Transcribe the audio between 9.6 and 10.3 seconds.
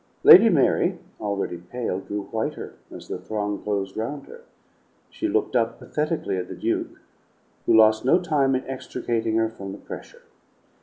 the pressure.